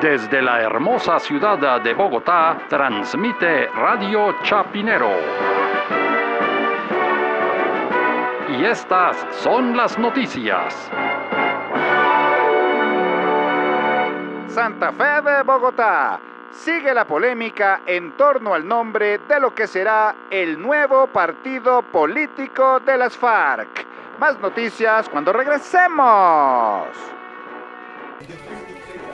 Desde 0.00 0.42
la 0.42 0.60
hermosa 0.60 1.18
ciudad 1.18 1.80
de 1.80 1.94
Bogotá, 1.94 2.58
transmite 2.68 3.66
Radio 3.68 4.36
Chapinero. 4.42 5.10
Y 8.50 8.64
estas 8.66 9.16
son 9.30 9.74
las 9.74 9.98
noticias. 9.98 10.90
Santa 14.48 14.92
Fe 14.92 15.30
de 15.30 15.42
Bogotá. 15.42 16.20
Sigue 16.50 16.92
la 16.92 17.06
polémica 17.06 17.80
en 17.86 18.12
torno 18.18 18.52
al 18.52 18.68
nombre 18.68 19.18
de 19.26 19.40
lo 19.40 19.54
que 19.54 19.66
será 19.66 20.14
el 20.30 20.60
nuevo 20.60 21.06
partido 21.06 21.80
político 21.80 22.80
de 22.80 22.98
las 22.98 23.16
FARC. 23.16 23.86
Más 24.18 24.38
noticias 24.40 25.08
cuando 25.08 25.32
regresemos. 25.32 27.16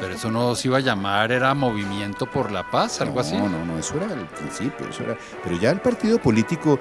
Pero 0.00 0.14
eso 0.14 0.30
no 0.32 0.56
se 0.56 0.66
iba 0.66 0.78
a 0.78 0.80
llamar, 0.80 1.30
era 1.30 1.54
Movimiento 1.54 2.26
por 2.26 2.50
la 2.50 2.68
Paz, 2.68 3.00
algo 3.00 3.14
no, 3.14 3.20
así. 3.20 3.36
No, 3.36 3.48
no, 3.48 3.78
eso 3.78 3.96
era 3.96 4.06
al 4.06 4.26
principio, 4.26 4.88
eso 4.88 5.04
era. 5.04 5.16
Pero 5.44 5.56
ya 5.60 5.70
el 5.70 5.80
partido 5.80 6.18
político, 6.18 6.80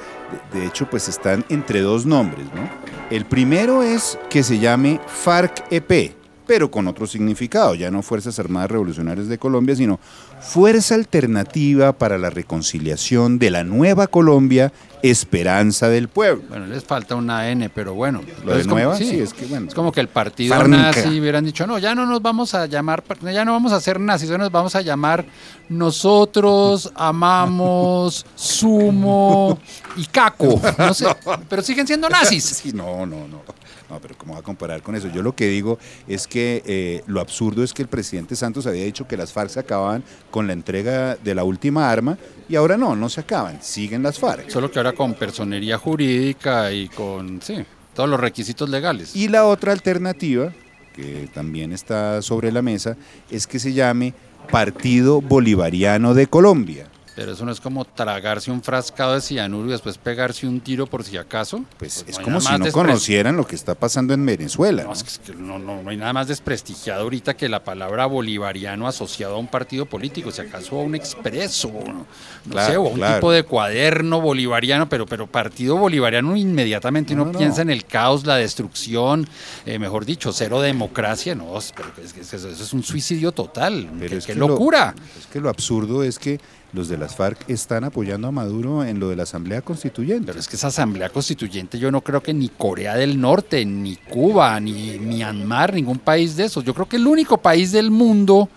de, 0.52 0.60
de 0.60 0.66
hecho, 0.66 0.90
pues 0.90 1.08
están 1.08 1.46
entre 1.50 1.82
dos 1.82 2.06
nombres, 2.06 2.48
¿no? 2.48 2.68
El 3.12 3.26
primero 3.26 3.84
es 3.84 4.18
que 4.30 4.42
se 4.42 4.58
llame 4.58 5.00
FARC-EP, 5.06 6.16
pero 6.48 6.70
con 6.72 6.88
otro 6.88 7.08
significado, 7.08 7.76
ya 7.76 7.92
no 7.92 8.02
Fuerzas 8.02 8.38
Armadas 8.40 8.72
Revolucionarias 8.72 9.28
de 9.28 9.38
Colombia, 9.38 9.76
sino 9.76 10.00
Fuerza 10.42 10.96
Alternativa 10.96 11.94
para 11.94 12.18
la 12.18 12.30
Reconciliación 12.30 13.38
de 13.40 13.52
la 13.52 13.64
Nueva 13.64 14.08
Colombia, 14.08 14.74
Esperanza 15.04 15.88
del 15.90 16.08
Pueblo. 16.10 16.44
Bueno, 16.50 16.66
les 16.68 16.84
falta 16.84 17.16
una 17.16 17.50
N, 17.50 17.70
pero 17.70 17.94
bueno. 17.94 18.22
¿Lo 18.46 18.54
de 18.54 18.62
es 18.62 18.68
como- 18.68 18.76
nueva? 18.76 18.98
sí, 18.98 19.06
Sí, 19.08 19.20
es 19.20 19.34
que 19.34 19.46
bueno. 19.46 19.68
Es 19.68 19.74
como 19.74 19.92
que 19.92 20.00
el 20.02 20.08
partido 20.10 20.56
Farnca. 20.56 20.78
nazi 20.78 21.20
hubieran 21.20 21.44
dicho, 21.46 21.66
no, 21.66 21.80
ya 21.80 21.96
no 21.96 22.06
nos 22.06 22.22
vamos 22.22 22.54
a 22.54 22.66
llamar, 22.68 23.04
ya 23.24 23.44
no 23.46 23.54
vamos 23.54 23.72
a 23.72 23.80
ser 23.82 24.00
nazis, 24.00 24.30
ya 24.30 24.38
nos 24.38 24.52
vamos 24.52 24.76
a 24.76 24.82
llamar 24.82 25.26
nosotros 25.70 26.92
amamos 26.96 28.26
sumo 28.36 29.60
y 29.96 30.06
caco. 30.06 30.60
No 30.78 30.94
sé, 30.94 31.06
pero 31.50 31.62
siguen 31.62 31.88
siendo 31.88 32.10
nazis. 32.10 32.44
Sí, 32.62 32.72
no, 32.74 33.06
no, 33.06 33.28
no. 33.28 33.42
No, 33.90 34.00
pero 34.00 34.16
¿cómo 34.18 34.34
va 34.36 34.40
a 34.40 34.44
comparar 34.44 34.82
con 34.82 34.96
eso? 34.96 35.10
Yo 35.10 35.22
lo 35.22 35.36
que 35.36 35.48
digo 35.48 35.78
es 36.08 36.26
que 36.26 36.41
eh, 36.66 37.04
lo 37.08 37.22
absurdo 37.22 37.64
es 37.64 37.74
que 37.74 37.82
el 37.82 37.88
presidente 37.88 38.36
Santos 38.36 38.68
había 38.68 38.84
dicho 38.84 39.08
que 39.08 39.18
las 39.18 39.32
FARC 39.32 39.50
se 39.50 39.60
acababan 39.60 40.04
con 40.30 40.48
la 40.48 40.54
entrega 40.54 41.16
de 41.16 41.36
la 41.36 41.44
última 41.44 41.92
arma 41.92 42.18
y 42.48 42.56
ahora 42.56 42.78
no, 42.78 42.96
no 42.96 43.10
se 43.10 43.22
acaban, 43.22 43.62
siguen 43.62 44.04
las 44.04 44.20
FARC. 44.20 44.50
Solo 44.50 44.72
que 44.72 44.80
ahora 44.80 44.94
con 44.94 45.14
personería 45.14 45.78
jurídica 45.78 46.72
y 46.72 46.88
con, 46.90 47.42
sí, 47.42 47.64
todos 47.94 48.10
los 48.10 48.20
requisitos 48.20 48.70
legales. 48.70 49.16
Y 49.16 49.28
la 49.28 49.46
otra 49.46 49.72
alternativa, 49.72 50.54
que 50.94 51.30
también 51.34 51.72
está 51.72 52.22
sobre 52.22 52.52
la 52.52 52.62
mesa, 52.62 52.98
es 53.30 53.48
que 53.48 53.60
se 53.60 53.74
llame 53.74 54.14
Partido 54.50 55.22
Bolivariano 55.22 56.14
de 56.14 56.28
Colombia. 56.28 56.91
Pero 57.14 57.34
eso 57.34 57.44
no 57.46 57.52
es 57.52 57.60
como 57.60 57.84
tragarse 57.84 58.52
un 58.52 58.62
frascado 58.64 59.16
de 59.16 59.22
cianuro 59.22 59.68
y 59.68 59.72
después 59.72 59.98
pegarse 59.98 60.48
un 60.48 60.62
tiro 60.62 60.88
por 60.88 61.04
si 61.04 61.18
acaso. 61.18 61.66
Pues, 61.78 62.06
es 62.08 62.14
no 62.16 62.20
hay 62.20 62.24
como 62.24 62.40
si 62.42 62.52
no 62.54 62.66
despre- 62.66 62.72
conocieran 62.72 63.36
lo 63.36 63.46
que 63.46 63.56
está 63.56 63.76
pasando 63.76 64.14
en 64.14 64.26
Venezuela. 64.26 64.84
No, 64.84 64.88
¿no? 64.90 64.94
es 64.94 65.04
que- 65.04 65.32
es 65.34 65.38
no, 65.38 65.60
no- 65.60 65.90
hay 65.90 65.98
nada 65.98 66.14
más 66.14 66.28
desprestigiado 66.30 67.02
ahorita 67.04 67.36
que 67.36 67.50
la 67.50 67.64
palabra 67.66 68.06
bolivariano 68.06 68.88
asociado 68.88 69.36
a 69.36 69.38
un 69.40 69.48
partido 69.48 69.86
político, 69.86 70.32
si 70.32 70.40
acaso 70.42 70.80
a 70.80 70.84
un 70.84 70.96
expreso, 70.96 71.70
no, 71.86 72.06
Claro, 72.50 72.72
sé, 72.72 72.78
o 72.78 72.86
a 72.88 72.90
un 72.90 72.96
claro. 72.96 73.16
tipo 73.16 73.32
de 73.34 73.44
cuaderno 73.44 74.22
bolivariano, 74.22 74.88
pero, 74.88 75.06
pero 75.06 75.28
partido 75.28 75.76
bolivariano 75.76 76.38
inmediatamente 76.38 77.14
No, 77.14 77.24
uno 77.24 77.34
no, 77.34 77.38
piensa 77.40 77.62
en 77.62 77.72
el 77.72 77.84
caos, 77.86 78.26
la 78.26 78.38
destrucción, 78.38 79.28
eh, 79.66 79.78
mejor 79.80 80.06
dicho, 80.06 80.32
cero 80.32 80.62
democracia, 80.62 81.36
no, 81.36 81.58
es- 81.58 81.74
pero 81.76 81.90
es 82.02 82.14
que 82.14 82.22
eso, 82.22 82.48
es 82.50 82.74
un 82.74 82.84
suicidio 82.84 83.34
total, 83.34 83.90
Pero 84.00 84.10
qué, 84.12 84.18
es 84.18 84.26
qué 84.26 84.34
que 84.34 84.40
lo- 84.40 84.48
locura. 84.48 84.96
es 85.20 85.28
que 85.28 85.42
lo 85.42 85.50
absurdo 85.50 86.04
es 86.04 86.18
que 86.18 86.40
los 86.74 86.88
de 86.88 86.98
las 86.98 87.16
FARC 87.16 87.50
están 87.50 87.84
apoyando 87.84 88.28
a 88.28 88.32
Maduro 88.32 88.84
en 88.84 89.00
lo 89.00 89.10
de 89.10 89.16
la 89.16 89.24
Asamblea 89.24 89.62
Constituyente. 89.62 90.28
Pero 90.28 90.40
es 90.40 90.48
que 90.48 90.56
esa 90.56 90.68
asamblea 90.68 91.10
constituyente 91.10 91.78
yo 91.78 91.92
no 91.92 92.02
creo 92.02 92.22
que 92.22 92.34
ni 92.34 92.50
Corea 92.50 92.96
del 92.96 93.20
Norte, 93.20 93.66
ni 93.66 93.96
Cuba, 93.98 94.60
ni 94.60 94.98
Myanmar, 95.00 95.74
ningún 95.74 96.00
país 96.00 96.36
de 96.36 96.46
esos. 96.46 96.64
Yo 96.64 96.74
creo 96.74 96.88
que 96.88 96.98
el 96.98 97.08
único 97.08 97.38
país 97.38 97.72
del 97.72 97.92
mundo 97.92 98.50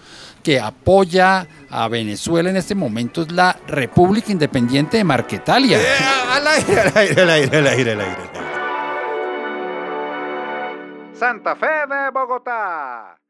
que 0.43 0.61
apoya 0.61 1.47
a 1.71 1.89
Venezuela 1.89 2.50
en 2.50 2.56
este 2.56 2.75
momento 2.75 3.22
es 3.22 3.33
la 3.33 3.59
República 3.66 4.31
Independiente 4.31 4.99
de 4.99 5.05
Marquetalia. 5.05 5.81
Eh, 5.81 5.84
al 6.31 6.47
aire, 6.47 6.81
al 6.81 6.97
aire, 6.97 7.22
al 7.22 7.31
aire, 7.31 7.59
al 7.59 7.66
aire, 7.66 7.93
al 7.93 8.00
aire. 8.00 8.44
Santa 11.15 11.56
Fe 11.56 11.66
de 11.89 12.10
Bogotá. 12.12 13.24